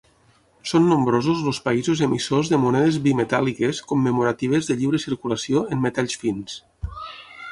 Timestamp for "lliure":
4.79-5.01